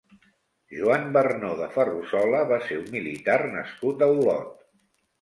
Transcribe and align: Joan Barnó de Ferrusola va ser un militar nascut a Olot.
Joan 0.77 1.05
Barnó 1.17 1.51
de 1.59 1.69
Ferrusola 1.77 2.41
va 2.55 2.59
ser 2.67 2.81
un 2.83 2.91
militar 2.99 3.39
nascut 3.55 4.07
a 4.09 4.13
Olot. 4.19 4.55